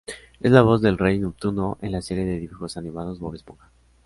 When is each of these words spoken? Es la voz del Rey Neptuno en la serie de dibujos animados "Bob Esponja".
Es 0.39 0.49
la 0.51 0.63
voz 0.63 0.81
del 0.81 0.97
Rey 0.97 1.19
Neptuno 1.19 1.77
en 1.79 1.91
la 1.91 2.01
serie 2.01 2.25
de 2.25 2.39
dibujos 2.39 2.75
animados 2.75 3.19
"Bob 3.19 3.35
Esponja". 3.35 3.69